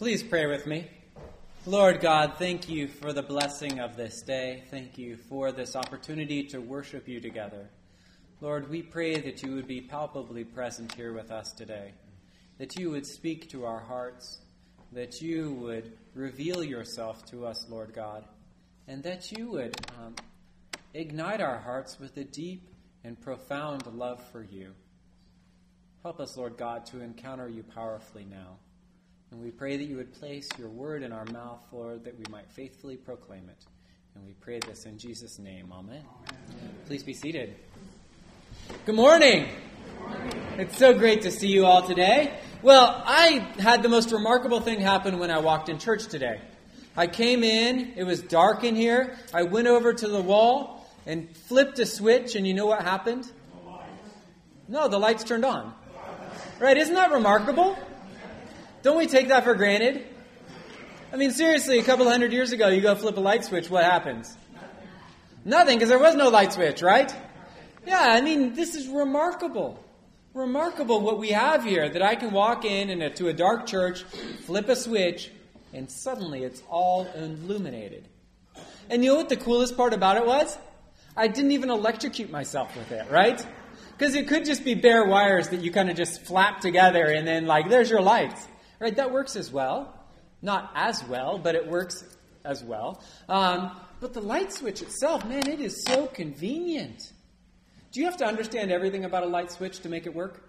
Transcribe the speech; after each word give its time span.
Please 0.00 0.22
pray 0.22 0.46
with 0.46 0.66
me. 0.66 0.86
Lord 1.66 2.00
God, 2.00 2.36
thank 2.38 2.70
you 2.70 2.88
for 2.88 3.12
the 3.12 3.22
blessing 3.22 3.80
of 3.80 3.98
this 3.98 4.22
day. 4.22 4.64
Thank 4.70 4.96
you 4.96 5.18
for 5.28 5.52
this 5.52 5.76
opportunity 5.76 6.42
to 6.44 6.58
worship 6.58 7.06
you 7.06 7.20
together. 7.20 7.68
Lord, 8.40 8.70
we 8.70 8.80
pray 8.80 9.20
that 9.20 9.42
you 9.42 9.54
would 9.54 9.66
be 9.66 9.82
palpably 9.82 10.42
present 10.42 10.94
here 10.94 11.12
with 11.12 11.30
us 11.30 11.52
today, 11.52 11.92
that 12.56 12.78
you 12.78 12.90
would 12.90 13.04
speak 13.04 13.50
to 13.50 13.66
our 13.66 13.80
hearts, 13.80 14.38
that 14.92 15.20
you 15.20 15.52
would 15.52 15.92
reveal 16.14 16.64
yourself 16.64 17.26
to 17.26 17.44
us, 17.44 17.66
Lord 17.68 17.92
God, 17.92 18.24
and 18.88 19.02
that 19.02 19.30
you 19.30 19.50
would 19.50 19.78
um, 20.02 20.14
ignite 20.94 21.42
our 21.42 21.58
hearts 21.58 22.00
with 22.00 22.16
a 22.16 22.24
deep 22.24 22.70
and 23.04 23.20
profound 23.20 23.86
love 23.86 24.26
for 24.32 24.42
you. 24.42 24.72
Help 26.02 26.20
us, 26.20 26.38
Lord 26.38 26.56
God, 26.56 26.86
to 26.86 27.02
encounter 27.02 27.50
you 27.50 27.62
powerfully 27.62 28.24
now. 28.24 28.56
And 29.32 29.40
we 29.40 29.52
pray 29.52 29.76
that 29.76 29.84
you 29.84 29.96
would 29.96 30.12
place 30.14 30.48
your 30.58 30.68
word 30.68 31.04
in 31.04 31.12
our 31.12 31.24
mouth, 31.26 31.60
Lord, 31.70 32.02
that 32.04 32.18
we 32.18 32.24
might 32.30 32.50
faithfully 32.50 32.96
proclaim 32.96 33.48
it. 33.48 33.64
And 34.16 34.26
we 34.26 34.32
pray 34.32 34.58
this 34.58 34.86
in 34.86 34.98
Jesus' 34.98 35.38
name. 35.38 35.72
Amen. 35.72 36.02
Amen. 36.28 36.74
Please 36.86 37.04
be 37.04 37.14
seated. 37.14 37.54
Good 38.86 38.96
morning. 38.96 39.46
Good 39.86 40.08
morning. 40.08 40.32
It's 40.58 40.76
so 40.76 40.92
great 40.92 41.22
to 41.22 41.30
see 41.30 41.46
you 41.46 41.64
all 41.64 41.86
today. 41.86 42.40
Well, 42.60 43.04
I 43.06 43.46
had 43.60 43.84
the 43.84 43.88
most 43.88 44.10
remarkable 44.10 44.60
thing 44.60 44.80
happen 44.80 45.20
when 45.20 45.30
I 45.30 45.38
walked 45.38 45.68
in 45.68 45.78
church 45.78 46.08
today. 46.08 46.40
I 46.96 47.06
came 47.06 47.44
in, 47.44 47.92
it 47.94 48.02
was 48.02 48.20
dark 48.20 48.64
in 48.64 48.74
here. 48.74 49.16
I 49.32 49.44
went 49.44 49.68
over 49.68 49.94
to 49.94 50.08
the 50.08 50.20
wall 50.20 50.90
and 51.06 51.34
flipped 51.36 51.78
a 51.78 51.86
switch, 51.86 52.34
and 52.34 52.44
you 52.44 52.52
know 52.52 52.66
what 52.66 52.82
happened? 52.82 53.30
No, 54.66 54.88
the 54.88 54.98
lights 54.98 55.22
turned 55.22 55.44
on. 55.44 55.72
Right? 56.58 56.76
Isn't 56.76 56.94
that 56.94 57.12
remarkable? 57.12 57.78
Don't 58.82 58.96
we 58.96 59.06
take 59.06 59.28
that 59.28 59.44
for 59.44 59.54
granted? 59.54 60.06
I 61.12 61.16
mean, 61.16 61.32
seriously, 61.32 61.78
a 61.78 61.82
couple 61.82 62.08
hundred 62.08 62.32
years 62.32 62.52
ago, 62.52 62.68
you 62.68 62.80
go 62.80 62.94
flip 62.94 63.16
a 63.16 63.20
light 63.20 63.44
switch, 63.44 63.68
what 63.68 63.84
happens? 63.84 64.34
Nothing, 65.44 65.76
because 65.76 65.90
there 65.90 65.98
was 65.98 66.14
no 66.14 66.30
light 66.30 66.52
switch, 66.52 66.80
right? 66.80 67.14
Yeah, 67.86 68.00
I 68.00 68.20
mean, 68.20 68.54
this 68.54 68.74
is 68.74 68.88
remarkable. 68.88 69.82
Remarkable 70.32 71.00
what 71.00 71.18
we 71.18 71.30
have 71.30 71.64
here 71.64 71.88
that 71.88 72.02
I 72.02 72.14
can 72.14 72.30
walk 72.30 72.64
in 72.64 72.88
and 72.88 73.16
to 73.16 73.28
a 73.28 73.32
dark 73.34 73.66
church, 73.66 74.04
flip 74.44 74.68
a 74.68 74.76
switch, 74.76 75.30
and 75.74 75.90
suddenly 75.90 76.44
it's 76.44 76.62
all 76.70 77.06
illuminated. 77.14 78.08
And 78.88 79.04
you 79.04 79.10
know 79.10 79.16
what 79.16 79.28
the 79.28 79.36
coolest 79.36 79.76
part 79.76 79.92
about 79.92 80.16
it 80.16 80.24
was? 80.24 80.56
I 81.16 81.28
didn't 81.28 81.52
even 81.52 81.68
electrocute 81.70 82.30
myself 82.30 82.74
with 82.76 82.92
it, 82.92 83.10
right? 83.10 83.44
Because 83.98 84.14
it 84.14 84.28
could 84.28 84.46
just 84.46 84.64
be 84.64 84.74
bare 84.74 85.04
wires 85.04 85.48
that 85.48 85.60
you 85.60 85.70
kind 85.70 85.90
of 85.90 85.96
just 85.96 86.22
flap 86.22 86.60
together 86.60 87.04
and 87.04 87.26
then, 87.26 87.46
like, 87.46 87.68
there's 87.68 87.90
your 87.90 88.00
lights. 88.00 88.46
Right? 88.80 88.96
That 88.96 89.12
works 89.12 89.36
as 89.36 89.52
well. 89.52 89.94
Not 90.42 90.72
as 90.74 91.04
well, 91.04 91.38
but 91.38 91.54
it 91.54 91.66
works 91.66 92.02
as 92.44 92.64
well. 92.64 93.02
Um, 93.28 93.70
but 94.00 94.14
the 94.14 94.22
light 94.22 94.52
switch 94.52 94.80
itself, 94.80 95.24
man, 95.26 95.46
it 95.46 95.60
is 95.60 95.84
so 95.84 96.06
convenient. 96.06 97.12
Do 97.92 98.00
you 98.00 98.06
have 98.06 98.16
to 98.16 98.24
understand 98.24 98.72
everything 98.72 99.04
about 99.04 99.22
a 99.22 99.26
light 99.26 99.52
switch 99.52 99.80
to 99.80 99.88
make 99.88 100.06
it 100.06 100.14
work? 100.14 100.46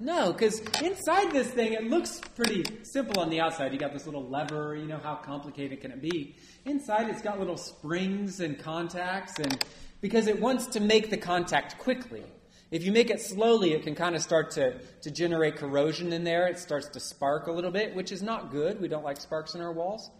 No, 0.00 0.32
because 0.32 0.58
inside 0.82 1.30
this 1.30 1.48
thing, 1.48 1.72
it 1.72 1.84
looks 1.84 2.20
pretty 2.34 2.64
simple 2.82 3.22
on 3.22 3.30
the 3.30 3.40
outside. 3.40 3.72
You 3.72 3.78
got 3.78 3.92
this 3.92 4.06
little 4.06 4.28
lever, 4.28 4.74
you 4.74 4.86
know, 4.86 4.98
how 4.98 5.14
complicated 5.14 5.80
can 5.80 5.92
it 5.92 6.02
be? 6.02 6.34
Inside, 6.64 7.08
it's 7.08 7.22
got 7.22 7.38
little 7.38 7.56
springs 7.56 8.40
and 8.40 8.58
contacts, 8.58 9.38
and 9.38 9.64
because 10.00 10.26
it 10.26 10.40
wants 10.40 10.66
to 10.68 10.80
make 10.80 11.10
the 11.10 11.16
contact 11.16 11.78
quickly. 11.78 12.24
If 12.74 12.82
you 12.82 12.90
make 12.90 13.08
it 13.08 13.20
slowly, 13.20 13.72
it 13.72 13.84
can 13.84 13.94
kind 13.94 14.16
of 14.16 14.22
start 14.22 14.50
to, 14.52 14.80
to 15.02 15.10
generate 15.12 15.54
corrosion 15.54 16.12
in 16.12 16.24
there. 16.24 16.48
It 16.48 16.58
starts 16.58 16.88
to 16.88 16.98
spark 16.98 17.46
a 17.46 17.52
little 17.52 17.70
bit, 17.70 17.94
which 17.94 18.10
is 18.10 18.20
not 18.20 18.50
good. 18.50 18.80
We 18.80 18.88
don't 18.88 19.04
like 19.04 19.20
sparks 19.20 19.54
in 19.54 19.60
our 19.60 19.70
walls. 19.70 20.10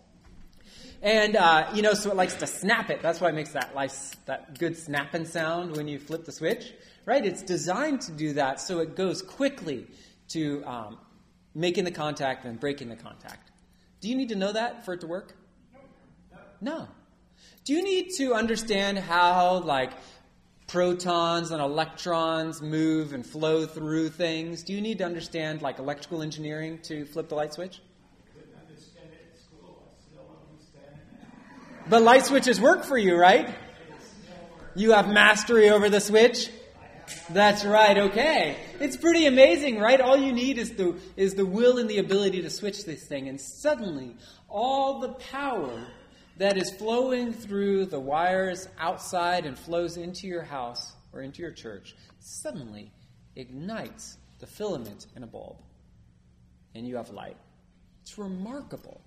And, 1.03 1.35
uh, 1.35 1.69
you 1.75 1.83
know, 1.83 1.95
so 1.95 2.13
it 2.13 2.17
likes 2.17 2.35
to 2.35 2.47
snap 2.47 2.91
it. 2.91 3.03
That's 3.03 3.21
why 3.21 3.31
it 3.31 3.35
makes 3.35 3.51
that, 3.55 3.75
nice, 3.75 4.15
that 4.27 4.57
good 4.57 4.77
snapping 4.77 5.25
sound 5.25 5.77
when 5.77 5.89
you 5.89 5.99
flip 5.99 6.25
the 6.25 6.31
switch, 6.31 6.73
right? 7.05 7.27
It's 7.27 7.43
designed 7.43 8.03
to 8.03 8.13
do 8.13 8.35
that 8.35 8.61
so 8.61 8.79
it 8.79 8.95
goes 8.95 9.21
quickly 9.21 9.89
to 10.29 10.63
um, 10.65 10.99
making 11.57 11.83
the 11.83 11.91
contact 11.91 12.45
and 12.45 12.61
breaking 12.61 12.89
the 12.89 12.95
contact. 12.95 13.51
Do 14.01 14.09
you 14.09 14.15
need 14.15 14.29
to 14.29 14.37
know 14.37 14.53
that 14.53 14.85
for 14.85 14.95
it 14.95 15.01
to 15.01 15.09
work? 15.09 15.35
No. 16.61 16.87
Do 17.65 17.73
you 17.73 17.83
need 17.83 18.11
to 18.19 18.33
understand 18.33 18.99
how, 18.99 19.59
like, 19.59 19.91
protons 20.67 21.51
and 21.51 21.61
electrons 21.61 22.63
move 22.63 23.13
and 23.13 23.25
flow 23.25 23.67
through 23.67 24.11
things. 24.11 24.63
Do 24.63 24.73
you 24.73 24.81
need 24.81 24.99
to 24.99 25.05
understand 25.05 25.63
like 25.63 25.79
electrical 25.79 26.23
engineering 26.23 26.79
to 26.85 27.05
flip 27.05 27.29
the 27.29 27.35
light 27.35 27.55
switch? 27.55 27.81
But 31.89 32.03
light 32.03 32.25
switches 32.25 32.61
work 32.61 32.85
for 32.85 32.97
you, 32.97 33.15
right? 33.15 33.55
You 34.75 34.93
have 34.93 35.09
mastery 35.09 35.69
over 35.69 35.91
the 35.91 36.01
switch? 36.01 36.49
That's 37.29 37.65
right, 37.65 37.99
okay. 37.99 38.57
It's 38.81 38.97
pretty 38.97 39.27
amazing, 39.27 39.79
right? 39.79 40.01
All 40.01 40.17
you 40.17 40.33
need 40.33 40.57
is 40.57 40.73
the, 40.73 40.97
is 41.17 41.35
the 41.35 41.45
will 41.45 41.79
and 41.79 41.89
the 41.89 41.99
ability 41.99 42.41
to 42.43 42.51
switch 42.51 42.87
this 42.87 43.05
thing, 43.05 43.29
and 43.29 43.39
suddenly 43.39 44.17
all 44.49 45.01
the 45.01 45.11
power 45.11 45.87
that 46.37 46.57
is 46.57 46.71
flowing 46.71 47.33
through 47.33 47.87
the 47.87 48.01
wires 48.01 48.69
outside 48.79 49.47
and 49.47 49.59
flows 49.59 49.97
into 49.97 50.27
your 50.27 50.43
house 50.43 50.95
or 51.13 51.23
into 51.23 51.43
your 51.43 51.53
church 51.53 51.95
suddenly 52.19 52.91
ignites 53.37 54.17
the 54.41 54.47
filament 54.47 55.07
in 55.17 55.23
a 55.23 55.27
bulb. 55.27 55.57
And 56.75 56.87
you 56.87 56.97
have 56.97 57.11
light. 57.11 57.37
It's 58.03 58.19
remarkable 58.19 59.01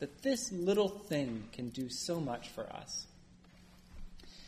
that 0.00 0.22
this 0.22 0.50
little 0.52 0.88
thing 0.88 1.44
can 1.52 1.68
do 1.68 1.88
so 1.88 2.20
much 2.20 2.48
for 2.48 2.70
us. 2.72 3.06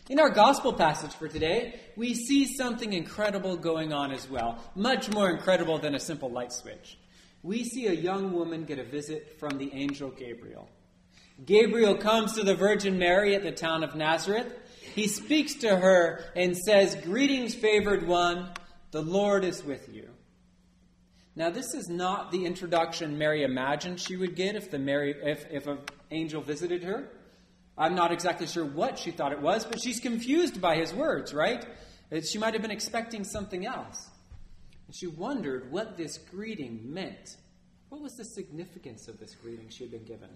In 0.08 0.20
our 0.20 0.30
gospel 0.30 0.72
passage 0.72 1.12
for 1.12 1.28
today, 1.28 1.80
we 1.96 2.14
see 2.14 2.44
something 2.56 2.92
incredible 2.92 3.56
going 3.56 3.92
on 3.92 4.12
as 4.12 4.28
well, 4.28 4.58
much 4.74 5.10
more 5.10 5.30
incredible 5.30 5.78
than 5.78 5.94
a 5.94 6.00
simple 6.00 6.30
light 6.30 6.52
switch. 6.52 6.98
We 7.42 7.64
see 7.64 7.86
a 7.86 7.92
young 7.92 8.32
woman 8.32 8.64
get 8.64 8.78
a 8.78 8.84
visit 8.84 9.38
from 9.38 9.58
the 9.58 9.72
angel 9.72 10.10
Gabriel. 10.10 10.68
Gabriel 11.44 11.96
comes 11.96 12.32
to 12.34 12.42
the 12.42 12.54
Virgin 12.54 12.98
Mary 12.98 13.34
at 13.34 13.42
the 13.42 13.52
town 13.52 13.84
of 13.84 13.94
Nazareth. 13.94 14.52
He 14.94 15.06
speaks 15.06 15.54
to 15.56 15.76
her 15.76 16.24
and 16.34 16.56
says, 16.56 16.96
Greetings, 16.96 17.54
favored 17.54 18.06
one, 18.06 18.48
the 18.90 19.02
Lord 19.02 19.44
is 19.44 19.62
with 19.62 19.92
you. 19.92 20.08
Now, 21.34 21.50
this 21.50 21.74
is 21.74 21.90
not 21.90 22.32
the 22.32 22.46
introduction 22.46 23.18
Mary 23.18 23.42
imagined 23.42 24.00
she 24.00 24.16
would 24.16 24.34
get 24.34 24.56
if, 24.56 24.70
the 24.70 24.78
Mary, 24.78 25.14
if, 25.22 25.44
if 25.50 25.66
an 25.66 25.80
angel 26.10 26.40
visited 26.40 26.82
her. 26.82 27.10
I'm 27.76 27.94
not 27.94 28.10
exactly 28.10 28.46
sure 28.46 28.64
what 28.64 28.98
she 28.98 29.10
thought 29.10 29.32
it 29.32 29.42
was, 29.42 29.66
but 29.66 29.82
she's 29.82 30.00
confused 30.00 30.62
by 30.62 30.76
his 30.76 30.94
words, 30.94 31.34
right? 31.34 31.62
She 32.24 32.38
might 32.38 32.54
have 32.54 32.62
been 32.62 32.70
expecting 32.70 33.22
something 33.22 33.66
else. 33.66 34.08
And 34.86 34.96
she 34.96 35.08
wondered 35.08 35.70
what 35.70 35.98
this 35.98 36.16
greeting 36.16 36.80
meant. 36.84 37.36
What 37.90 38.00
was 38.00 38.14
the 38.14 38.24
significance 38.24 39.08
of 39.08 39.18
this 39.18 39.34
greeting 39.34 39.68
she 39.68 39.84
had 39.84 39.90
been 39.90 40.04
given? 40.04 40.30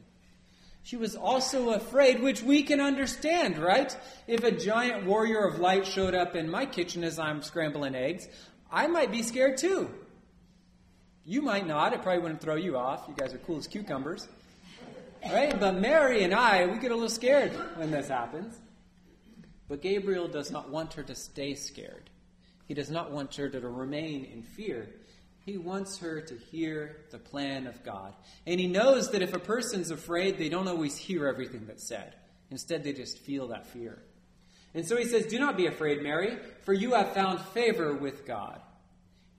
She 0.82 0.96
was 0.96 1.14
also 1.14 1.70
afraid, 1.70 2.22
which 2.22 2.42
we 2.42 2.62
can 2.62 2.80
understand, 2.80 3.58
right? 3.58 3.94
If 4.26 4.42
a 4.42 4.50
giant 4.50 5.06
warrior 5.06 5.46
of 5.46 5.60
light 5.60 5.86
showed 5.86 6.14
up 6.14 6.34
in 6.34 6.50
my 6.50 6.66
kitchen 6.66 7.04
as 7.04 7.18
I'm 7.18 7.42
scrambling 7.42 7.94
eggs, 7.94 8.28
I 8.70 8.86
might 8.86 9.12
be 9.12 9.22
scared 9.22 9.58
too. 9.58 9.90
You 11.24 11.42
might 11.42 11.66
not. 11.66 11.92
It 11.92 12.02
probably 12.02 12.22
wouldn't 12.22 12.40
throw 12.40 12.56
you 12.56 12.76
off. 12.76 13.04
You 13.06 13.14
guys 13.14 13.34
are 13.34 13.38
cool 13.38 13.58
as 13.58 13.66
cucumbers. 13.66 14.26
Right? 15.30 15.58
But 15.60 15.76
Mary 15.76 16.24
and 16.24 16.34
I, 16.34 16.66
we 16.66 16.78
get 16.78 16.90
a 16.90 16.94
little 16.94 17.10
scared 17.10 17.52
when 17.76 17.90
this 17.90 18.08
happens. 18.08 18.58
But 19.68 19.82
Gabriel 19.82 20.26
does 20.28 20.50
not 20.50 20.70
want 20.70 20.94
her 20.94 21.02
to 21.02 21.14
stay 21.14 21.54
scared. 21.54 22.10
He 22.66 22.74
does 22.74 22.90
not 22.90 23.12
want 23.12 23.34
her 23.36 23.48
to 23.48 23.60
remain 23.60 24.24
in 24.24 24.42
fear. 24.42 24.88
He 25.50 25.58
wants 25.58 25.98
her 25.98 26.20
to 26.20 26.34
hear 26.52 26.98
the 27.10 27.18
plan 27.18 27.66
of 27.66 27.82
God. 27.82 28.14
And 28.46 28.60
he 28.60 28.68
knows 28.68 29.10
that 29.10 29.20
if 29.20 29.34
a 29.34 29.40
person's 29.40 29.90
afraid, 29.90 30.38
they 30.38 30.48
don't 30.48 30.68
always 30.68 30.96
hear 30.96 31.26
everything 31.26 31.64
that's 31.66 31.88
said. 31.88 32.14
Instead, 32.52 32.84
they 32.84 32.92
just 32.92 33.18
feel 33.18 33.48
that 33.48 33.66
fear. 33.66 34.00
And 34.74 34.86
so 34.86 34.96
he 34.96 35.04
says, 35.06 35.26
Do 35.26 35.40
not 35.40 35.56
be 35.56 35.66
afraid, 35.66 36.04
Mary, 36.04 36.38
for 36.62 36.72
you 36.72 36.94
have 36.94 37.14
found 37.14 37.40
favor 37.40 37.92
with 37.92 38.28
God. 38.28 38.60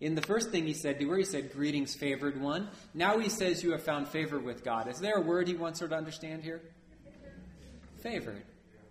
In 0.01 0.15
the 0.15 0.21
first 0.21 0.49
thing 0.49 0.67
he 0.67 0.73
said 0.73 0.99
to 0.99 1.09
her, 1.11 1.15
he 1.15 1.23
said, 1.23 1.53
Greetings, 1.53 1.95
favored 1.95 2.41
one. 2.41 2.67
Now 2.93 3.17
he 3.17 3.29
says, 3.29 3.63
You 3.63 3.71
have 3.71 3.83
found 3.83 4.09
favor 4.09 4.37
with 4.37 4.65
God. 4.65 4.89
Is 4.89 4.99
there 4.99 5.15
a 5.15 5.21
word 5.21 5.47
he 5.47 5.55
wants 5.55 5.79
her 5.79 5.87
to 5.87 5.95
understand 5.95 6.43
here? 6.43 6.61
Favored. 8.01 8.43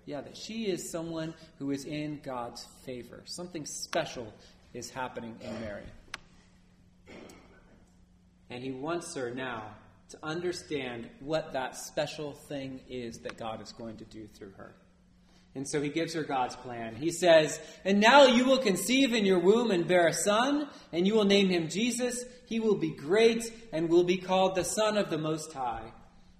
Yeah, 0.06 0.22
that 0.22 0.38
she 0.38 0.70
is 0.70 0.90
someone 0.90 1.34
who 1.58 1.70
is 1.70 1.84
in 1.84 2.20
God's 2.24 2.66
favor. 2.86 3.20
Something 3.26 3.66
special 3.66 4.32
is 4.72 4.88
happening 4.88 5.36
in 5.42 5.60
Mary. 5.60 5.84
And 8.50 8.62
he 8.62 8.72
wants 8.72 9.14
her 9.14 9.30
now 9.30 9.62
to 10.10 10.18
understand 10.22 11.08
what 11.20 11.52
that 11.52 11.76
special 11.76 12.32
thing 12.32 12.80
is 12.88 13.18
that 13.20 13.38
God 13.38 13.62
is 13.62 13.72
going 13.72 13.96
to 13.98 14.04
do 14.04 14.26
through 14.26 14.52
her. 14.56 14.74
And 15.54 15.68
so 15.68 15.80
he 15.80 15.88
gives 15.88 16.14
her 16.14 16.22
God's 16.22 16.54
plan. 16.56 16.94
He 16.94 17.10
says, 17.10 17.60
And 17.84 18.00
now 18.00 18.26
you 18.26 18.44
will 18.44 18.58
conceive 18.58 19.14
in 19.14 19.24
your 19.24 19.40
womb 19.40 19.70
and 19.70 19.86
bear 19.86 20.06
a 20.06 20.12
son, 20.12 20.68
and 20.92 21.06
you 21.06 21.14
will 21.14 21.24
name 21.24 21.48
him 21.48 21.68
Jesus. 21.68 22.24
He 22.46 22.60
will 22.60 22.76
be 22.76 22.90
great 22.90 23.52
and 23.72 23.88
will 23.88 24.04
be 24.04 24.16
called 24.16 24.54
the 24.54 24.64
Son 24.64 24.96
of 24.96 25.10
the 25.10 25.18
Most 25.18 25.52
High. 25.52 25.92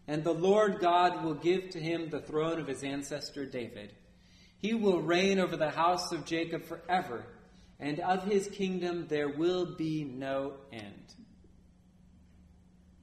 And 0.07 0.23
the 0.23 0.35
Lord 0.35 0.81
God 0.81 1.25
will 1.25 1.35
give 1.35 1.71
to 1.71 1.81
him 1.81 2.09
the 2.09 2.21
throne 2.21 2.61
of 2.61 2.69
his 2.69 2.83
ancestor 2.83 3.47
David. 3.47 3.95
He 4.59 4.75
will 4.75 5.01
reign 5.01 5.39
over 5.39 5.57
the 5.57 5.71
house 5.71 6.13
of 6.13 6.27
Jacob 6.27 6.65
forever, 6.65 7.25
and 7.79 7.99
of 8.01 8.25
his 8.25 8.47
kingdom 8.49 9.07
there 9.09 9.29
will 9.29 9.77
be 9.77 10.05
no 10.05 10.55
end. 10.73 11.15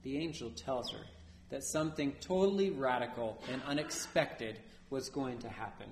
The 0.08 0.16
angel 0.16 0.48
tells 0.52 0.90
her 0.92 1.04
that 1.50 1.62
something 1.62 2.14
totally 2.22 2.70
radical 2.70 3.42
and 3.52 3.60
unexpected 3.66 4.58
was 4.88 5.10
going 5.10 5.36
to 5.40 5.50
happen. 5.50 5.86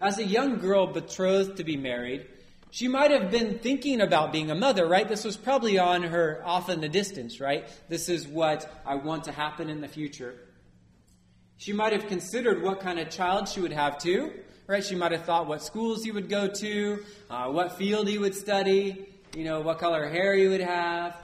As 0.00 0.16
a 0.16 0.24
young 0.24 0.58
girl 0.58 0.86
betrothed 0.86 1.58
to 1.58 1.64
be 1.64 1.76
married, 1.76 2.26
she 2.70 2.88
might 2.88 3.10
have 3.10 3.30
been 3.30 3.58
thinking 3.58 4.00
about 4.00 4.32
being 4.32 4.50
a 4.50 4.54
mother, 4.54 4.86
right? 4.86 5.06
This 5.06 5.22
was 5.22 5.36
probably 5.36 5.78
on 5.78 6.04
her 6.04 6.40
off 6.46 6.70
in 6.70 6.80
the 6.80 6.88
distance, 6.88 7.40
right? 7.40 7.68
This 7.90 8.08
is 8.08 8.26
what 8.26 8.72
I 8.86 8.94
want 8.94 9.24
to 9.24 9.32
happen 9.32 9.68
in 9.68 9.82
the 9.82 9.88
future. 9.88 10.36
She 11.58 11.74
might 11.74 11.92
have 11.92 12.06
considered 12.06 12.62
what 12.62 12.80
kind 12.80 12.98
of 12.98 13.10
child 13.10 13.50
she 13.50 13.60
would 13.60 13.74
have 13.74 13.98
too, 13.98 14.32
right? 14.66 14.82
She 14.82 14.94
might 14.94 15.12
have 15.12 15.26
thought 15.26 15.46
what 15.46 15.62
schools 15.62 16.04
he 16.04 16.10
would 16.10 16.30
go 16.30 16.48
to, 16.48 17.04
uh, 17.28 17.50
what 17.50 17.76
field 17.76 18.08
he 18.08 18.16
would 18.16 18.34
study, 18.34 19.06
you 19.36 19.44
know, 19.44 19.60
what 19.60 19.78
color 19.78 20.08
hair 20.08 20.34
he 20.34 20.48
would 20.48 20.62
have, 20.62 21.20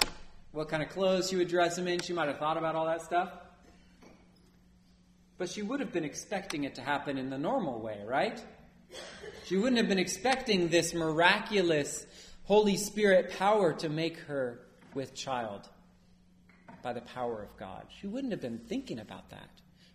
what 0.52 0.68
kind 0.68 0.82
of 0.82 0.88
clothes 0.88 1.30
she 1.30 1.36
would 1.36 1.48
dress 1.48 1.78
him 1.78 1.86
in. 1.86 2.00
She 2.00 2.12
might 2.12 2.28
have 2.28 2.38
thought 2.38 2.56
about 2.56 2.74
all 2.74 2.86
that 2.86 3.02
stuff. 3.02 3.30
But 5.38 5.48
she 5.48 5.62
would 5.62 5.80
have 5.80 5.92
been 5.92 6.04
expecting 6.04 6.64
it 6.64 6.74
to 6.74 6.82
happen 6.82 7.16
in 7.16 7.30
the 7.30 7.38
normal 7.38 7.80
way, 7.80 8.02
right? 8.06 8.42
She 9.46 9.56
wouldn't 9.56 9.78
have 9.78 9.88
been 9.88 9.98
expecting 9.98 10.68
this 10.68 10.92
miraculous 10.92 12.06
Holy 12.44 12.76
Spirit 12.76 13.32
power 13.38 13.72
to 13.74 13.88
make 13.88 14.18
her 14.20 14.60
with 14.92 15.14
child 15.14 15.68
by 16.82 16.92
the 16.92 17.00
power 17.00 17.42
of 17.42 17.56
God. 17.56 17.86
She 18.00 18.06
wouldn't 18.06 18.32
have 18.32 18.40
been 18.40 18.58
thinking 18.58 18.98
about 18.98 19.30
that. 19.30 19.48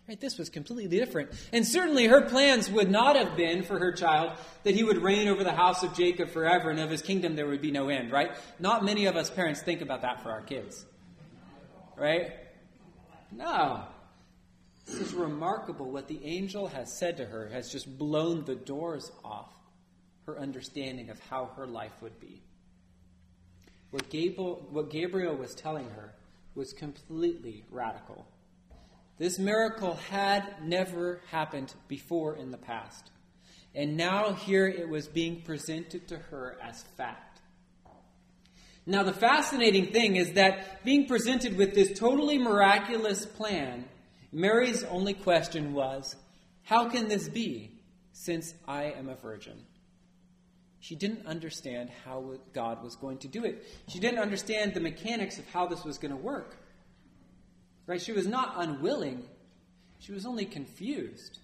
Right? 0.08 0.20
This 0.20 0.38
was 0.38 0.48
completely 0.48 0.86
different. 0.86 1.30
And 1.52 1.66
certainly 1.66 2.06
her 2.06 2.22
plans 2.22 2.70
would 2.70 2.90
not 2.90 3.16
have 3.16 3.36
been 3.36 3.64
for 3.64 3.78
her 3.78 3.90
child 3.90 4.32
that 4.62 4.74
he 4.74 4.84
would 4.84 4.98
reign 4.98 5.26
over 5.26 5.42
the 5.42 5.52
house 5.52 5.82
of 5.82 5.94
Jacob 5.94 6.30
forever 6.30 6.70
and 6.70 6.78
of 6.78 6.90
his 6.90 7.02
kingdom 7.02 7.34
there 7.34 7.48
would 7.48 7.60
be 7.60 7.72
no 7.72 7.88
end, 7.88 8.12
right? 8.12 8.30
Not 8.60 8.84
many 8.84 9.06
of 9.06 9.16
us 9.16 9.30
parents 9.30 9.62
think 9.62 9.80
about 9.80 10.02
that 10.02 10.22
for 10.22 10.30
our 10.30 10.42
kids. 10.42 10.86
Right? 11.96 12.32
No. 13.32 13.82
This 14.86 15.00
is 15.00 15.12
remarkable. 15.12 15.90
What 15.90 16.06
the 16.06 16.24
angel 16.24 16.68
has 16.68 16.96
said 16.96 17.16
to 17.16 17.24
her 17.24 17.48
has 17.48 17.72
just 17.72 17.98
blown 17.98 18.44
the 18.44 18.54
doors 18.54 19.10
off 19.24 19.52
her 20.26 20.38
understanding 20.38 21.10
of 21.10 21.18
how 21.28 21.50
her 21.56 21.66
life 21.66 22.00
would 22.00 22.20
be. 22.20 22.42
What 23.90 24.08
Gabriel, 24.10 24.64
what 24.70 24.90
Gabriel 24.90 25.34
was 25.34 25.54
telling 25.54 25.88
her 25.90 26.12
was 26.54 26.72
completely 26.72 27.64
radical. 27.70 28.26
This 29.18 29.38
miracle 29.38 29.94
had 30.10 30.62
never 30.62 31.20
happened 31.30 31.72
before 31.88 32.36
in 32.36 32.50
the 32.50 32.58
past. 32.58 33.10
And 33.74 33.96
now 33.96 34.32
here 34.32 34.66
it 34.66 34.88
was 34.88 35.06
being 35.06 35.42
presented 35.42 36.08
to 36.08 36.18
her 36.18 36.56
as 36.62 36.82
fact. 36.96 37.40
Now, 38.88 39.02
the 39.02 39.12
fascinating 39.12 39.86
thing 39.86 40.14
is 40.14 40.34
that 40.34 40.84
being 40.84 41.08
presented 41.08 41.56
with 41.56 41.74
this 41.74 41.98
totally 41.98 42.38
miraculous 42.38 43.26
plan 43.26 43.84
Mary's 44.32 44.84
only 44.84 45.14
question 45.14 45.72
was, 45.72 46.14
How 46.62 46.90
can 46.90 47.08
this 47.08 47.28
be, 47.28 47.70
since 48.12 48.52
I 48.68 48.84
am 48.84 49.08
a 49.08 49.14
virgin? 49.14 49.56
She 50.80 50.94
didn't 50.94 51.26
understand 51.26 51.90
how 52.04 52.34
God 52.52 52.82
was 52.82 52.96
going 52.96 53.18
to 53.18 53.28
do 53.28 53.44
it. 53.44 53.66
She 53.88 53.98
didn't 53.98 54.18
understand 54.18 54.74
the 54.74 54.80
mechanics 54.80 55.38
of 55.38 55.48
how 55.48 55.66
this 55.66 55.84
was 55.84 55.96
going 55.98 56.10
to 56.10 56.18
work. 56.18 56.56
Right? 57.86 58.00
She 58.00 58.12
was 58.12 58.26
not 58.26 58.54
unwilling, 58.56 59.24
she 59.98 60.12
was 60.12 60.26
only 60.26 60.44
confused. 60.44 61.38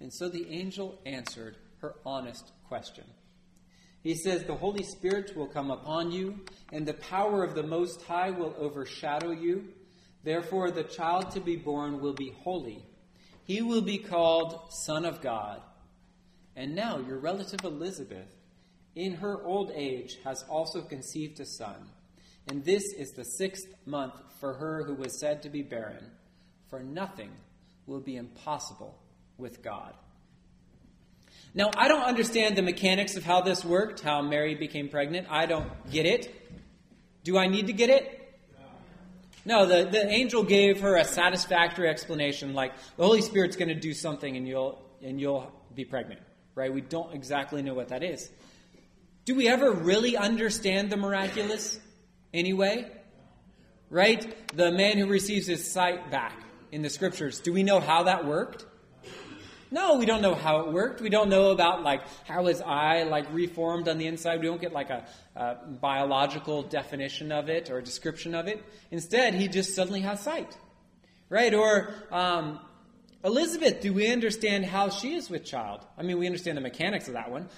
And 0.00 0.12
so 0.12 0.28
the 0.28 0.48
angel 0.50 0.98
answered 1.04 1.56
her 1.80 1.94
honest 2.06 2.52
question. 2.68 3.04
He 4.02 4.14
says, 4.14 4.44
The 4.44 4.54
Holy 4.54 4.84
Spirit 4.84 5.36
will 5.36 5.48
come 5.48 5.70
upon 5.70 6.12
you, 6.12 6.40
and 6.72 6.86
the 6.86 6.94
power 6.94 7.42
of 7.42 7.54
the 7.54 7.64
Most 7.64 8.02
High 8.02 8.30
will 8.30 8.54
overshadow 8.58 9.32
you. 9.32 9.64
Therefore, 10.22 10.70
the 10.70 10.84
child 10.84 11.32
to 11.32 11.40
be 11.40 11.56
born 11.56 12.00
will 12.00 12.14
be 12.14 12.32
holy. 12.42 12.84
He 13.44 13.62
will 13.62 13.82
be 13.82 13.98
called 13.98 14.60
Son 14.70 15.04
of 15.04 15.20
God. 15.20 15.62
And 16.54 16.74
now, 16.74 16.98
your 16.98 17.18
relative 17.18 17.64
Elizabeth, 17.64 18.28
in 18.94 19.14
her 19.14 19.42
old 19.42 19.72
age, 19.74 20.18
has 20.24 20.44
also 20.48 20.82
conceived 20.82 21.40
a 21.40 21.46
son. 21.46 21.88
And 22.48 22.64
this 22.64 22.92
is 22.92 23.12
the 23.12 23.24
sixth 23.24 23.66
month 23.84 24.14
for 24.40 24.54
her 24.54 24.82
who 24.84 24.94
was 24.94 25.18
said 25.18 25.42
to 25.42 25.50
be 25.50 25.62
barren. 25.62 26.10
For 26.68 26.80
nothing 26.80 27.30
will 27.86 28.00
be 28.00 28.16
impossible 28.16 28.98
with 29.36 29.62
God. 29.62 29.94
Now, 31.54 31.70
I 31.76 31.88
don't 31.88 32.02
understand 32.02 32.56
the 32.56 32.62
mechanics 32.62 33.16
of 33.16 33.24
how 33.24 33.40
this 33.40 33.64
worked, 33.64 34.00
how 34.00 34.22
Mary 34.22 34.54
became 34.54 34.88
pregnant. 34.88 35.28
I 35.30 35.46
don't 35.46 35.68
get 35.90 36.06
it. 36.06 36.34
Do 37.24 37.38
I 37.38 37.46
need 37.46 37.66
to 37.66 37.72
get 37.72 37.90
it? 37.90 38.14
No, 39.44 39.64
the, 39.64 39.88
the 39.90 40.06
angel 40.08 40.42
gave 40.42 40.80
her 40.80 40.96
a 40.96 41.04
satisfactory 41.04 41.88
explanation 41.88 42.52
like 42.52 42.72
the 42.96 43.04
Holy 43.04 43.22
Spirit's 43.22 43.56
going 43.56 43.68
to 43.68 43.74
do 43.74 43.94
something 43.94 44.36
and 44.36 44.46
you'll, 44.46 44.82
and 45.02 45.18
you'll 45.18 45.50
be 45.74 45.86
pregnant, 45.86 46.20
right? 46.54 46.72
We 46.72 46.82
don't 46.82 47.14
exactly 47.14 47.62
know 47.62 47.72
what 47.72 47.88
that 47.88 48.02
is. 48.02 48.28
Do 49.24 49.34
we 49.34 49.48
ever 49.48 49.72
really 49.72 50.16
understand 50.16 50.90
the 50.90 50.96
miraculous 50.96 51.80
anyway? 52.32 52.90
Right? 53.90 54.56
The 54.56 54.70
man 54.70 54.98
who 54.98 55.06
receives 55.06 55.46
his 55.46 55.70
sight 55.70 56.10
back 56.10 56.42
in 56.70 56.82
the 56.82 56.90
scriptures, 56.90 57.40
do 57.40 57.52
we 57.52 57.62
know 57.62 57.80
how 57.80 58.04
that 58.04 58.26
worked? 58.26 58.66
No, 59.70 59.98
we 59.98 60.06
don't 60.06 60.22
know 60.22 60.34
how 60.34 60.60
it 60.60 60.72
worked. 60.72 61.00
We 61.02 61.10
don't 61.10 61.28
know 61.28 61.50
about 61.50 61.82
like 61.82 62.02
how 62.26 62.46
his 62.46 62.62
eye 62.62 63.02
like 63.02 63.26
reformed 63.32 63.88
on 63.88 63.98
the 63.98 64.06
inside. 64.06 64.40
We 64.40 64.46
don't 64.46 64.60
get 64.60 64.72
like 64.72 64.88
a, 64.88 65.06
a 65.36 65.56
biological 65.66 66.62
definition 66.62 67.32
of 67.32 67.50
it 67.50 67.70
or 67.70 67.78
a 67.78 67.82
description 67.82 68.34
of 68.34 68.48
it. 68.48 68.64
Instead, 68.90 69.34
he 69.34 69.46
just 69.46 69.74
suddenly 69.74 70.00
has 70.00 70.20
sight, 70.20 70.56
right? 71.28 71.52
Or 71.52 71.92
um, 72.10 72.60
Elizabeth, 73.24 73.80
do 73.80 73.92
we 73.92 74.12
understand 74.12 74.64
how 74.64 74.90
she 74.90 75.14
is 75.14 75.28
with 75.28 75.44
child? 75.44 75.84
I 75.96 76.02
mean, 76.02 76.18
we 76.18 76.26
understand 76.26 76.56
the 76.56 76.62
mechanics 76.62 77.08
of 77.08 77.14
that 77.14 77.30
one, 77.30 77.48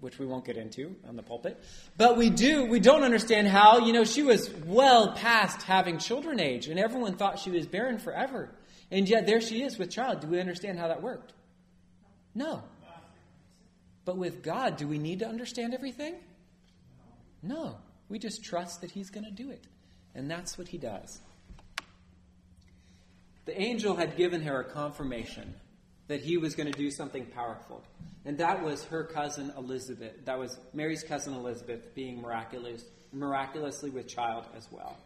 which 0.00 0.18
we 0.18 0.24
won't 0.24 0.46
get 0.46 0.56
into 0.56 0.96
on 1.06 1.16
the 1.16 1.22
pulpit. 1.22 1.62
But 1.98 2.16
we 2.16 2.30
do, 2.30 2.64
we 2.64 2.80
don't 2.80 3.02
understand 3.02 3.46
how, 3.46 3.80
you 3.80 3.92
know, 3.92 4.04
she 4.04 4.22
was 4.22 4.50
well 4.64 5.12
past 5.12 5.62
having 5.62 5.98
children 5.98 6.40
age, 6.40 6.68
and 6.68 6.78
everyone 6.78 7.16
thought 7.16 7.38
she 7.38 7.50
was 7.50 7.66
barren 7.66 7.98
forever. 7.98 8.50
And 8.90 9.08
yet 9.08 9.26
there 9.26 9.42
she 9.42 9.62
is 9.62 9.78
with 9.78 9.90
child. 9.90 10.20
Do 10.20 10.26
we 10.26 10.40
understand 10.40 10.78
how 10.78 10.88
that 10.88 11.02
worked? 11.02 11.34
No. 12.34 12.62
But 14.06 14.16
with 14.16 14.42
God, 14.42 14.78
do 14.78 14.88
we 14.88 14.98
need 14.98 15.18
to 15.18 15.28
understand 15.28 15.74
everything? 15.74 16.14
No. 17.42 17.76
We 18.08 18.18
just 18.18 18.42
trust 18.42 18.80
that 18.80 18.90
He's 18.90 19.10
going 19.10 19.24
to 19.24 19.30
do 19.30 19.50
it. 19.50 19.64
And 20.14 20.30
that's 20.30 20.56
what 20.56 20.68
He 20.68 20.78
does. 20.78 21.20
The 23.50 23.60
angel 23.60 23.96
had 23.96 24.16
given 24.16 24.42
her 24.42 24.60
a 24.60 24.64
confirmation 24.64 25.54
that 26.06 26.20
he 26.20 26.36
was 26.36 26.54
going 26.54 26.70
to 26.70 26.78
do 26.78 26.88
something 26.88 27.26
powerful. 27.26 27.82
And 28.24 28.38
that 28.38 28.62
was 28.62 28.84
her 28.84 29.02
cousin 29.02 29.52
Elizabeth. 29.56 30.24
That 30.24 30.38
was 30.38 30.56
Mary's 30.72 31.02
cousin 31.02 31.34
Elizabeth 31.34 31.92
being 31.96 32.22
miraculous, 32.22 32.84
miraculously 33.12 33.90
with 33.90 34.06
child 34.06 34.44
as 34.56 34.68
well 34.70 34.96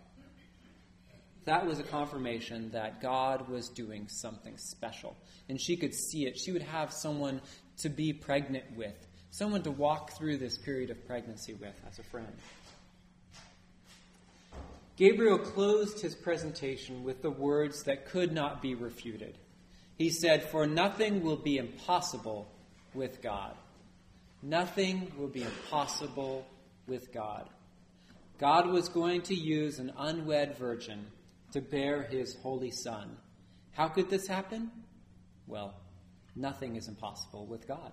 that 1.45 1.67
was 1.67 1.79
a 1.79 1.83
confirmation 1.83 2.71
that 2.71 3.01
God 3.01 3.49
was 3.49 3.69
doing 3.69 4.09
something 4.09 4.57
special. 4.57 5.17
And 5.49 5.61
she 5.61 5.77
could 5.77 5.95
see 5.95 6.27
it. 6.27 6.39
She 6.39 6.53
would 6.53 6.63
have 6.63 6.93
someone 6.93 7.41
to 7.79 7.89
be 7.89 8.13
pregnant 8.13 8.65
with, 8.77 8.97
someone 9.31 9.63
to 9.63 9.71
walk 9.71 10.17
through 10.17 10.39
this 10.39 10.57
period 10.57 10.91
of 10.91 11.07
pregnancy 11.07 11.55
with 11.55 11.75
as 11.87 11.99
a 11.99 12.03
friend. 12.03 12.33
Gabriel 14.97 15.39
closed 15.39 16.01
his 16.01 16.15
presentation 16.15 17.03
with 17.03 17.21
the 17.21 17.31
words 17.31 17.83
that 17.85 18.07
could 18.07 18.33
not 18.33 18.63
be 18.63 18.75
refuted. 18.75 19.37
He 19.97 20.11
said, 20.11 20.45
For 20.45 20.67
nothing 20.67 21.23
will 21.23 21.37
be 21.37 21.57
impossible 21.57 22.49
with 22.95 23.21
God. 23.21 23.55
Nothing 24.43 25.11
will 25.17 25.29
be 25.29 25.43
impossible 25.43 26.47
with 26.87 27.13
God. 27.13 27.49
God 28.39 28.69
was 28.69 28.89
going 28.89 29.23
to 29.23 29.35
use 29.35 29.79
an 29.79 29.93
unwed 29.97 30.59
virgin 30.59 31.07
to 31.53 31.61
bear 31.61 32.03
his 32.03 32.37
holy 32.43 32.71
son. 32.71 33.17
How 33.73 33.89
could 33.89 34.11
this 34.11 34.27
happen? 34.27 34.71
Well, 35.47 35.75
nothing 36.37 36.77
is 36.77 36.89
impossible 36.89 37.47
with 37.47 37.67
God. 37.67 37.93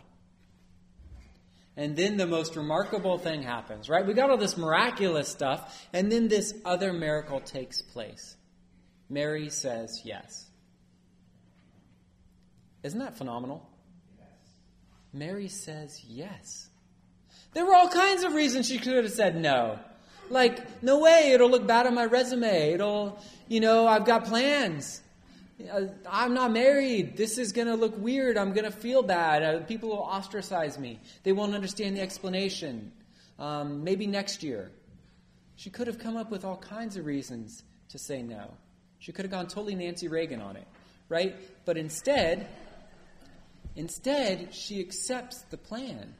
And 1.77 1.95
then 1.95 2.17
the 2.17 2.27
most 2.27 2.55
remarkable 2.55 3.17
thing 3.17 3.43
happens, 3.43 3.89
right? 3.89 4.05
We 4.05 4.13
got 4.13 4.29
all 4.29 4.37
this 4.37 4.57
miraculous 4.57 5.29
stuff, 5.29 5.87
and 5.93 6.11
then 6.11 6.27
this 6.27 6.53
other 6.65 6.91
miracle 6.91 7.39
takes 7.39 7.81
place. 7.81 8.35
Mary 9.09 9.49
says 9.49 10.01
yes. 10.03 10.49
Isn't 12.83 12.99
that 12.99 13.17
phenomenal? 13.17 13.69
Yes. 14.17 14.27
Mary 15.13 15.47
says 15.47 16.01
yes. 16.07 16.69
There 17.53 17.65
were 17.65 17.75
all 17.75 17.89
kinds 17.89 18.23
of 18.23 18.33
reasons 18.33 18.67
she 18.67 18.77
could 18.77 19.03
have 19.03 19.11
said 19.11 19.35
no. 19.35 19.79
Like, 20.29 20.81
no 20.81 20.99
way, 20.99 21.31
it'll 21.33 21.49
look 21.49 21.67
bad 21.67 21.85
on 21.87 21.93
my 21.93 22.05
resume. 22.05 22.71
It'll, 22.71 23.21
you 23.47 23.59
know, 23.59 23.85
I've 23.85 24.05
got 24.05 24.25
plans. 24.25 25.00
Uh, 25.69 25.87
I'm 26.09 26.33
not 26.33 26.51
married. 26.51 27.17
This 27.17 27.37
is 27.37 27.51
going 27.51 27.67
to 27.67 27.75
look 27.75 27.97
weird. 27.97 28.37
I'm 28.37 28.53
going 28.53 28.65
to 28.65 28.71
feel 28.71 29.03
bad. 29.03 29.43
Uh, 29.43 29.59
people 29.65 29.89
will 29.89 30.03
ostracize 30.03 30.79
me. 30.79 30.99
They 31.23 31.31
won't 31.31 31.53
understand 31.53 31.97
the 31.97 32.01
explanation. 32.01 32.91
Um, 33.39 33.83
maybe 33.83 34.07
next 34.07 34.43
year. 34.43 34.71
She 35.55 35.69
could 35.69 35.87
have 35.87 35.99
come 35.99 36.17
up 36.17 36.31
with 36.31 36.45
all 36.45 36.57
kinds 36.57 36.97
of 36.97 37.05
reasons 37.05 37.63
to 37.89 37.99
say 37.99 38.21
no. 38.21 38.53
She 38.99 39.11
could 39.11 39.25
have 39.25 39.31
gone 39.31 39.47
totally 39.47 39.75
Nancy 39.75 40.07
Reagan 40.07 40.41
on 40.41 40.55
it, 40.55 40.67
right? 41.09 41.35
But 41.65 41.77
instead, 41.77 42.47
instead, 43.75 44.53
she 44.53 44.79
accepts 44.79 45.41
the 45.49 45.57
plan. 45.57 46.13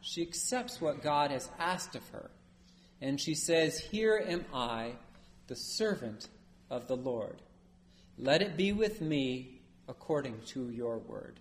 She 0.00 0.22
accepts 0.22 0.80
what 0.80 1.02
God 1.02 1.30
has 1.30 1.48
asked 1.58 1.94
of 1.94 2.06
her. 2.08 2.30
And 3.00 3.20
she 3.20 3.34
says, 3.34 3.78
Here 3.78 4.22
am 4.26 4.44
I, 4.52 4.92
the 5.46 5.56
servant 5.56 6.28
of 6.70 6.88
the 6.88 6.96
Lord. 6.96 7.36
Let 8.18 8.42
it 8.42 8.56
be 8.56 8.72
with 8.72 9.00
me 9.00 9.60
according 9.86 10.40
to 10.46 10.70
your 10.70 10.98
word. 10.98 11.38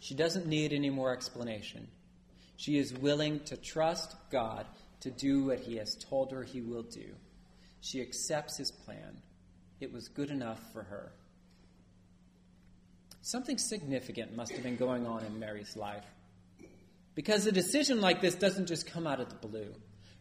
She 0.00 0.14
doesn't 0.14 0.46
need 0.46 0.72
any 0.72 0.90
more 0.90 1.12
explanation. 1.12 1.86
She 2.56 2.78
is 2.78 2.92
willing 2.92 3.40
to 3.44 3.56
trust 3.56 4.16
God 4.30 4.66
to 5.00 5.10
do 5.10 5.44
what 5.44 5.60
he 5.60 5.76
has 5.76 5.94
told 5.94 6.32
her 6.32 6.42
he 6.42 6.60
will 6.60 6.82
do. 6.82 7.14
She 7.80 8.00
accepts 8.00 8.56
his 8.56 8.70
plan. 8.70 9.18
It 9.80 9.92
was 9.92 10.08
good 10.08 10.30
enough 10.30 10.60
for 10.72 10.82
her. 10.82 11.12
Something 13.22 13.58
significant 13.58 14.34
must 14.34 14.52
have 14.52 14.62
been 14.62 14.76
going 14.76 15.06
on 15.06 15.24
in 15.24 15.38
Mary's 15.38 15.76
life. 15.76 16.04
Because 17.14 17.46
a 17.46 17.52
decision 17.52 18.00
like 18.00 18.20
this 18.20 18.34
doesn't 18.34 18.66
just 18.66 18.86
come 18.86 19.06
out 19.06 19.20
of 19.20 19.28
the 19.28 19.46
blue. 19.48 19.74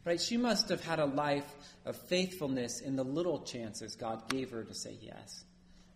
Right? 0.05 0.21
She 0.21 0.37
must 0.37 0.69
have 0.69 0.85
had 0.85 0.99
a 0.99 1.05
life 1.05 1.51
of 1.83 1.97
faithfulness 1.97 2.79
in 2.79 2.95
the 2.95 3.03
little 3.03 3.39
chances 3.39 3.95
God 3.95 4.29
gave 4.29 4.51
her 4.51 4.63
to 4.63 4.73
say 4.73 4.97
yes. 5.01 5.43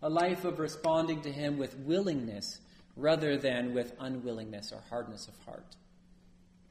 A 0.01 0.09
life 0.09 0.45
of 0.45 0.57
responding 0.57 1.21
to 1.21 1.31
Him 1.31 1.59
with 1.59 1.77
willingness 1.77 2.59
rather 2.95 3.37
than 3.37 3.75
with 3.75 3.93
unwillingness 3.99 4.71
or 4.71 4.81
hardness 4.89 5.27
of 5.27 5.35
heart. 5.45 5.75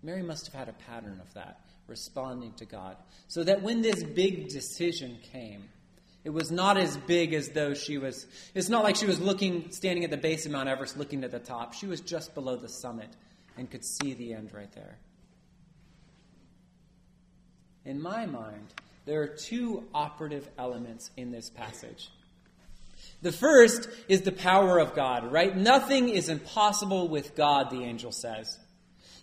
Mary 0.02 0.23
must 0.23 0.47
have 0.47 0.54
had 0.54 0.68
a 0.68 0.73
pattern 0.90 1.21
of 1.21 1.33
that, 1.35 1.61
responding 1.87 2.52
to 2.54 2.64
God. 2.64 2.97
So 3.28 3.45
that 3.45 3.62
when 3.62 3.83
this 3.83 4.02
big 4.02 4.49
decision 4.49 5.18
came, 5.33 5.64
it 6.25 6.30
was 6.30 6.50
not 6.50 6.76
as 6.76 6.97
big 6.97 7.35
as 7.35 7.50
though 7.50 7.73
she 7.73 7.99
was, 7.99 8.26
it's 8.54 8.68
not 8.68 8.83
like 8.83 8.97
she 8.97 9.07
was 9.07 9.21
looking, 9.21 9.71
standing 9.71 10.04
at 10.04 10.11
the 10.11 10.16
base 10.16 10.45
of 10.45 10.52
Mount 10.52 10.68
Everest 10.68 10.97
looking 10.97 11.23
at 11.23 11.30
the 11.30 11.38
top. 11.38 11.73
She 11.73 11.87
was 11.87 12.00
just 12.00 12.35
below 12.35 12.57
the 12.57 12.68
summit 12.68 13.11
and 13.57 13.71
could 13.71 13.85
see 13.85 14.14
the 14.14 14.35
end 14.35 14.52
right 14.52 14.73
there 14.73 14.99
in 17.88 18.00
my 18.00 18.26
mind, 18.26 18.75
there 19.07 19.23
are 19.23 19.26
two 19.26 19.83
operative 19.95 20.47
elements 20.59 21.11
in 21.16 21.33
this 21.33 21.49
passage. 21.49 22.11
The 23.23 23.33
first 23.33 23.88
is 24.09 24.21
the 24.21 24.30
power 24.30 24.78
of 24.78 24.95
God, 24.95 25.33
right? 25.33 25.57
Nothing 25.57 26.11
is 26.11 26.28
impossible 26.28 27.09
with 27.09 27.35
God, 27.35 27.71
the 27.71 27.85
angel 27.85 28.12
says. 28.12 28.59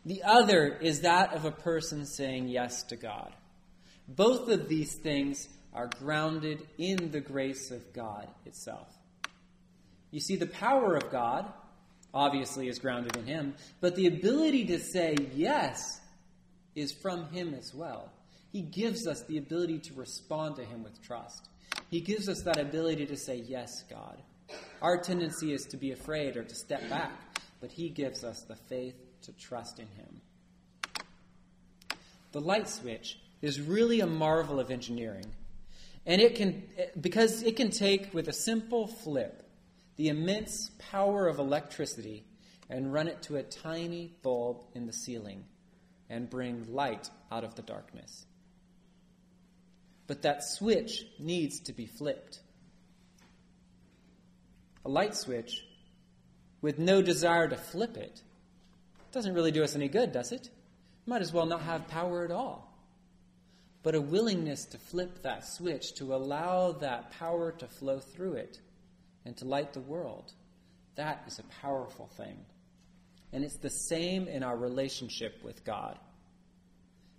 The 0.04 0.24
other 0.24 0.68
is 0.82 1.02
that 1.02 1.34
of 1.34 1.46
a 1.46 1.52
person 1.52 2.08
saying 2.08 2.48
yes 2.48 2.82
to 2.86 2.96
God. 2.96 3.32
Both 4.08 4.50
of 4.50 4.68
these 4.68 4.96
things 4.96 5.48
are 5.72 5.90
grounded 6.00 6.66
in 6.80 7.12
the 7.12 7.22
grace 7.22 7.70
of 7.70 7.94
God 7.94 8.28
itself. 8.48 8.88
You 10.10 10.22
see, 10.22 10.38
the 10.38 10.48
power 10.48 10.96
of 10.96 11.12
God 11.12 11.46
obviously 12.16 12.68
is 12.68 12.80
grounded 12.80 13.16
in 13.16 13.28
Him, 13.28 13.54
but 13.80 13.96
the 13.96 14.08
ability 14.08 14.66
to 14.66 14.80
say 14.80 15.16
yes 15.36 16.02
is 16.74 16.92
from 16.92 17.30
Him 17.30 17.54
as 17.54 17.72
well. 17.72 18.12
He 18.56 18.62
gives 18.62 19.06
us 19.06 19.22
the 19.24 19.38
ability 19.38 19.80
to 19.80 19.94
respond 19.96 20.56
to 20.56 20.64
Him 20.64 20.82
with 20.82 21.02
trust. 21.02 21.50
He 21.92 22.00
gives 22.00 22.30
us 22.30 22.42
that 22.44 22.58
ability 22.58 23.06
to 23.08 23.18
say, 23.18 23.44
Yes, 23.46 23.84
God. 23.90 24.22
Our 24.82 24.98
tendency 24.98 25.52
is 25.52 25.66
to 25.66 25.76
be 25.76 25.92
afraid 25.92 26.38
or 26.38 26.44
to 26.46 26.56
step 26.56 26.90
back, 26.90 27.12
but 27.60 27.70
He 27.70 27.90
gives 27.90 28.24
us 28.24 28.44
the 28.44 28.56
faith 28.56 28.96
to 29.24 29.34
trust 29.34 29.80
in 29.80 29.88
Him. 29.88 30.22
The 32.32 32.40
light 32.40 32.70
switch 32.70 33.20
is 33.42 33.60
really 33.60 34.00
a 34.00 34.08
marvel 34.08 34.62
of 34.62 34.72
engineering. 34.72 35.26
And 36.06 36.22
it 36.22 36.36
can, 36.36 36.64
because 37.02 37.44
it 37.44 37.58
can 37.58 37.72
take 37.72 38.14
with 38.14 38.30
a 38.30 38.34
simple 38.34 38.88
flip 38.88 39.50
the 39.98 40.08
immense 40.08 40.72
power 40.80 41.28
of 41.28 41.40
electricity 41.40 42.24
and 42.70 42.94
run 42.94 43.10
it 43.10 43.22
to 43.24 43.36
a 43.36 43.44
tiny 43.44 44.14
bulb 44.24 44.64
in 44.74 44.86
the 44.86 44.94
ceiling 44.94 45.44
and 46.10 46.30
bring 46.30 46.74
light 46.74 47.10
out 47.30 47.44
of 47.44 47.56
the 47.56 47.62
darkness. 47.62 48.26
But 50.08 50.22
that 50.22 50.44
switch 50.44 51.06
needs 51.20 51.60
to 51.62 51.74
be 51.74 51.86
flipped. 51.86 52.40
A 54.84 54.90
light 54.90 55.16
switch 55.16 55.66
with 56.62 56.78
no 56.78 57.02
desire 57.02 57.48
to 57.48 57.58
flip 57.58 57.98
it 57.98 58.22
doesn't 59.16 59.34
really 59.34 59.52
do 59.52 59.64
us 59.64 59.78
any 59.78 59.88
good, 59.88 60.12
does 60.12 60.34
it? 60.34 60.50
Might 61.06 61.22
as 61.22 61.32
well 61.32 61.46
not 61.46 61.62
have 61.62 61.88
power 61.88 62.26
at 62.26 62.32
all. 62.32 62.70
But 63.82 63.96
a 63.96 64.02
willingness 64.02 64.66
to 64.66 64.78
flip 64.78 65.22
that 65.22 65.48
switch, 65.48 65.94
to 65.96 66.14
allow 66.14 66.74
that 66.74 67.12
power 67.12 67.54
to 67.54 67.66
flow 67.66 68.00
through 68.00 68.34
it 68.34 68.60
and 69.24 69.38
to 69.38 69.46
light 69.46 69.72
the 69.72 69.80
world, 69.80 70.34
that 70.96 71.24
is 71.28 71.40
a 71.40 71.62
powerful 71.62 72.10
thing. 72.18 72.38
And 73.32 73.46
it's 73.46 73.58
the 73.58 73.70
same 73.70 74.28
in 74.28 74.44
our 74.44 74.58
relationship 74.58 75.42
with 75.46 75.64
God. 75.64 75.98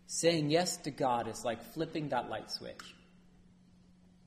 Saying 0.07 0.51
yes 0.51 0.77
to 0.79 0.91
God 0.91 1.29
is 1.29 1.45
like 1.45 1.73
flipping 1.73 2.11
that 2.11 2.31
light 2.31 2.51
switch. 2.51 2.95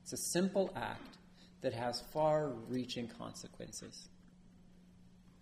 It's 0.02 0.12
a 0.12 0.16
simple 0.32 0.72
act 0.76 1.18
that 1.62 1.72
has 1.72 2.02
far 2.12 2.48
reaching 2.68 3.08
consequences. 3.18 4.08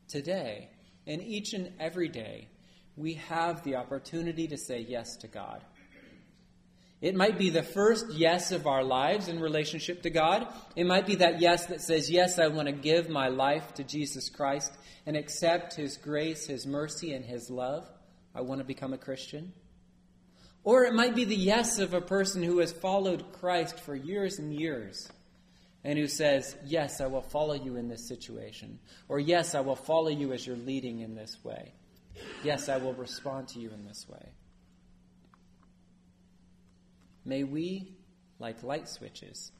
Today, 0.08 0.70
and 1.06 1.22
each 1.22 1.52
and 1.54 1.72
every 1.80 2.08
day, 2.08 2.48
we 2.96 3.14
have 3.14 3.62
the 3.62 3.76
opportunity 3.76 4.48
to 4.48 4.56
say 4.56 4.80
yes 4.80 5.16
to 5.16 5.28
God. 5.28 5.62
It 7.00 7.14
might 7.14 7.38
be 7.38 7.50
the 7.50 7.62
first 7.62 8.10
yes 8.10 8.50
of 8.50 8.66
our 8.66 8.82
lives 8.82 9.28
in 9.28 9.38
relationship 9.38 10.02
to 10.02 10.10
God. 10.10 10.48
It 10.74 10.84
might 10.84 11.06
be 11.06 11.16
that 11.16 11.40
yes 11.40 11.66
that 11.66 11.80
says, 11.80 12.10
Yes, 12.10 12.40
I 12.40 12.48
want 12.48 12.66
to 12.66 12.72
give 12.72 13.08
my 13.08 13.28
life 13.28 13.74
to 13.74 13.84
Jesus 13.84 14.28
Christ 14.28 14.72
and 15.06 15.16
accept 15.16 15.76
His 15.76 15.96
grace, 15.96 16.46
His 16.46 16.66
mercy, 16.66 17.12
and 17.12 17.24
His 17.24 17.50
love. 17.50 17.88
I 18.34 18.40
want 18.40 18.60
to 18.60 18.64
become 18.64 18.92
a 18.92 18.98
Christian. 18.98 19.52
Or 20.68 20.84
it 20.84 20.92
might 20.92 21.14
be 21.14 21.24
the 21.24 21.34
yes 21.34 21.78
of 21.78 21.94
a 21.94 22.00
person 22.02 22.42
who 22.42 22.58
has 22.58 22.72
followed 22.72 23.32
Christ 23.32 23.80
for 23.80 23.96
years 23.96 24.38
and 24.38 24.52
years 24.52 25.08
and 25.82 25.98
who 25.98 26.06
says, 26.06 26.58
Yes, 26.66 27.00
I 27.00 27.06
will 27.06 27.22
follow 27.22 27.54
you 27.54 27.76
in 27.76 27.88
this 27.88 28.06
situation. 28.06 28.78
Or, 29.08 29.18
Yes, 29.18 29.54
I 29.54 29.60
will 29.60 29.76
follow 29.76 30.10
you 30.10 30.34
as 30.34 30.46
you're 30.46 30.56
leading 30.56 31.00
in 31.00 31.14
this 31.14 31.38
way. 31.42 31.72
Yes, 32.44 32.68
I 32.68 32.76
will 32.76 32.92
respond 32.92 33.48
to 33.48 33.60
you 33.60 33.70
in 33.70 33.86
this 33.86 34.06
way. 34.10 34.28
May 37.24 37.44
we, 37.44 37.94
like 38.38 38.62
light 38.62 38.90
switches, 38.90 39.52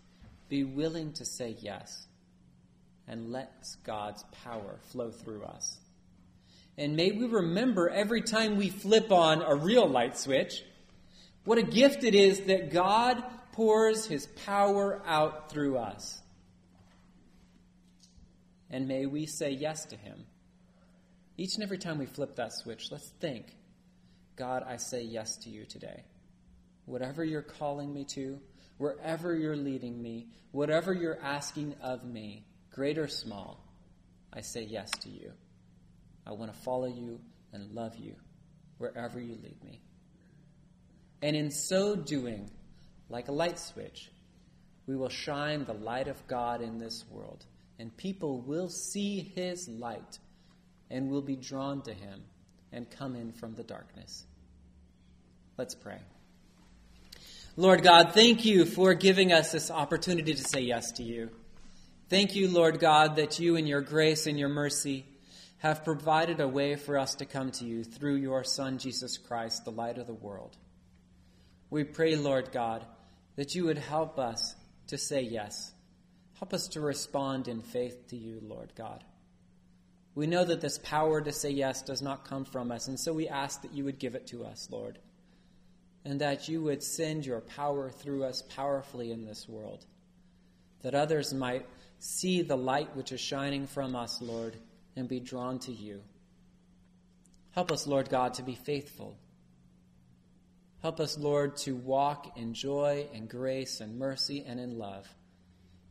be 0.51 0.63
willing 0.65 1.15
to 1.15 1.25
say 1.25 1.57
yes 1.59 2.07
and 3.07 3.33
let 3.33 3.65
God's 3.83 4.25
power 4.45 4.79
flow 4.91 5.11
through 5.11 5.45
us. 5.45 5.79
And 6.77 6.97
may 6.97 7.13
we 7.13 7.25
remember 7.25 7.89
every 7.89 8.21
time 8.21 8.59
we 8.59 8.69
flip 8.69 9.11
on 9.11 9.41
a 9.41 9.55
real 9.55 9.89
light 9.89 10.19
switch 10.19 10.65
what 11.49 11.57
a 11.57 11.63
gift 11.63 12.05
it 12.05 12.15
is 12.15 12.41
that 12.41 12.71
God 12.71 13.25
pours 13.53 14.05
his 14.05 14.27
power 14.45 15.01
out 15.07 15.51
through 15.51 15.79
us. 15.79 16.21
And 18.69 18.87
may 18.87 19.07
we 19.07 19.25
say 19.25 19.53
yes 19.53 19.87
to 19.87 19.97
him. 19.97 20.27
Each 21.39 21.55
and 21.55 21.65
every 21.65 21.79
time 21.79 21.97
we 21.97 22.05
flip 22.05 22.37
that 22.37 22.53
switch, 22.53 22.93
let's 22.93 23.09
think 23.21 23.47
God, 24.37 24.63
I 24.69 24.77
say 24.77 25.03
yes 25.03 25.39
to 25.39 25.49
you 25.49 25.65
today. 25.65 26.05
Whatever 26.85 27.25
you're 27.25 27.41
calling 27.41 27.95
me 27.95 28.05
to, 28.13 28.39
wherever 28.77 29.35
you're 29.35 29.57
leading 29.57 30.03
me, 30.03 30.27
whatever 30.53 30.93
you're 30.93 31.19
asking 31.23 31.77
of 31.81 32.05
me, 32.05 32.45
great 32.71 32.99
or 32.99 33.09
small, 33.09 33.65
I 34.35 34.43
say 34.43 34.65
yes 34.65 34.91
to 35.01 35.09
you. 35.09 35.33
I 36.27 36.33
want 36.33 36.53
to 36.53 36.61
follow 36.61 36.89
you 36.89 37.21
and 37.55 37.73
love 37.73 37.97
you 37.97 38.17
wherever 38.77 39.19
you 39.19 39.39
lead 39.43 39.65
me. 39.65 39.81
And 41.23 41.35
in 41.37 41.51
so 41.51 41.97
doing, 41.97 42.51
like 43.09 43.29
a 43.29 43.33
light 43.33 43.59
switch, 43.59 44.11
we 44.87 44.97
will 44.97 45.09
shine 45.09 45.65
the 45.65 45.75
light 45.75 46.09
of 46.09 46.27
God 46.27 46.63
in 46.63 46.79
this 46.79 47.05
world, 47.11 47.45
and 47.79 47.95
people 47.97 48.41
will 48.41 48.69
see 48.69 49.33
his 49.35 49.69
light 49.69 50.19
and 50.91 51.11
will 51.11 51.23
be 51.23 51.37
drawn 51.37 51.83
to 51.83 51.93
him 51.93 52.23
and 52.73 52.91
come 52.91 53.15
in 53.15 53.33
from 53.33 53.55
the 53.55 53.63
darkness. 53.63 54.25
Let's 55.57 55.75
pray. 55.75 55.99
Lord 57.57 57.83
God, 57.83 58.13
thank 58.15 58.45
you 58.45 58.65
for 58.65 58.95
giving 58.95 59.33
us 59.33 59.51
this 59.51 59.71
opportunity 59.71 60.33
to 60.33 60.43
say 60.43 60.61
yes 60.61 60.93
to 60.93 61.03
you. 61.03 61.31
Thank 62.09 62.37
you, 62.37 62.49
Lord 62.49 62.79
God, 62.79 63.17
that 63.17 63.39
you, 63.41 63.57
in 63.57 63.67
your 63.67 63.81
grace 63.81 64.27
and 64.27 64.39
your 64.39 64.49
mercy, 64.49 65.05
have 65.59 65.85
provided 65.85 66.41
a 66.41 66.49
way 66.49 66.77
for 66.77 66.97
us 66.97 67.17
to 67.17 67.27
come 67.27 67.51
to 67.51 67.65
you 67.65 67.83
through 67.83 68.15
your 68.15 68.45
Son, 68.45 68.79
Jesus 68.79 69.19
Christ, 69.19 69.65
the 69.65 69.73
light 69.73 69.99
of 69.99 70.07
the 70.07 70.15
world. 70.15 70.57
We 71.71 71.85
pray, 71.85 72.17
Lord 72.17 72.51
God, 72.53 72.85
that 73.37 73.55
you 73.55 73.65
would 73.65 73.79
help 73.79 74.19
us 74.19 74.55
to 74.89 74.99
say 74.99 75.23
yes. 75.23 75.73
Help 76.39 76.55
us 76.55 76.69
to 76.69 76.81
respond 76.81 77.49
in 77.49 77.63
faith 77.63 78.09
to 78.09 78.17
you, 78.17 78.41
Lord 78.43 78.73
God. 78.77 79.05
We 80.15 80.27
know 80.27 80.45
that 80.45 80.61
this 80.61 80.79
power 80.79 81.21
to 81.21 81.33
say 81.33 81.51
yes 81.51 81.83
does 81.83 82.03
not 82.03 82.25
come 82.25 82.45
from 82.45 82.73
us, 82.73 82.89
and 82.89 82.99
so 82.99 83.13
we 83.13 83.29
ask 83.29 83.63
that 83.63 83.73
you 83.75 83.85
would 83.85 83.99
give 83.99 84.15
it 84.15 84.27
to 84.29 84.45
us, 84.45 84.69
Lord, 84.71 84.99
and 86.05 86.21
that 86.21 86.49
you 86.49 86.63
would 86.63 86.83
send 86.83 87.27
your 87.27 87.41
power 87.41 87.91
through 87.91 88.25
us 88.25 88.43
powerfully 88.43 89.13
in 89.13 89.25
this 89.25 89.49
world, 89.49 89.85
that 90.83 90.95
others 90.95 91.35
might 91.35 91.67
see 91.99 92.43
the 92.43 92.57
light 92.57 92.97
which 92.97 93.13
is 93.13 93.21
shining 93.21 93.67
from 93.67 93.95
us, 93.95 94.21
Lord, 94.23 94.57
and 94.97 95.09
be 95.09 95.21
drawn 95.21 95.59
to 95.61 95.73
you. 95.73 96.03
Help 97.53 97.71
us, 97.71 97.87
Lord 97.87 98.09
God, 98.09 98.35
to 98.35 98.43
be 98.43 98.55
faithful. 98.55 99.17
Help 100.83 101.01
us, 101.01 101.19
Lord, 101.19 101.57
to 101.59 101.75
walk 101.75 102.37
in 102.37 102.55
joy 102.55 103.07
and 103.13 103.29
grace 103.29 103.81
and 103.81 103.99
mercy 103.99 104.45
and 104.47 104.61
in 104.61 104.79
love. 104.79 105.09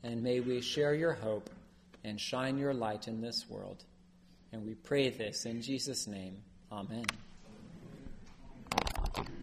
And 0.04 0.24
may 0.24 0.40
we 0.40 0.62
share 0.62 0.94
your 0.94 1.14
hope 1.14 1.50
and 2.04 2.20
shine 2.20 2.58
your 2.58 2.74
light 2.74 3.08
in 3.08 3.22
this 3.22 3.50
world. 3.50 3.84
And 4.54 4.66
we 4.66 4.76
pray 4.76 5.10
this 5.10 5.46
in 5.46 5.62
Jesus' 5.62 6.08
name. 6.08 6.38
Amen. 6.72 7.06